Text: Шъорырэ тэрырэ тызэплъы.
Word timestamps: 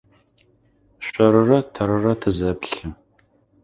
Шъорырэ 1.05 1.59
тэрырэ 1.73 2.13
тызэплъы. 2.21 2.85